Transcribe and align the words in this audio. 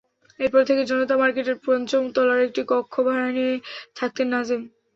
এরপর 0.39 0.61
থেকে 0.69 0.81
জনতা 0.89 1.15
মার্কেটের 1.17 1.57
পঞ্চম 1.65 2.03
তলার 2.15 2.39
একটি 2.47 2.61
কক্ষ 2.71 2.93
ভাড়া 3.07 3.29
নিয়ে 3.37 3.53
থাকতেন 3.97 4.27
নাজিম। 4.33 4.61